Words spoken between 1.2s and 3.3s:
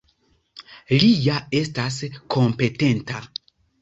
ja estas kompetenta!